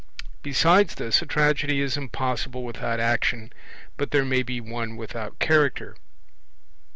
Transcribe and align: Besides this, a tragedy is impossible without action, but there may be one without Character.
Besides 0.41 0.95
this, 0.95 1.21
a 1.21 1.27
tragedy 1.27 1.79
is 1.79 1.95
impossible 1.95 2.63
without 2.63 2.99
action, 2.99 3.53
but 3.97 4.09
there 4.09 4.25
may 4.25 4.41
be 4.41 4.59
one 4.59 4.95
without 4.97 5.37
Character. 5.37 5.95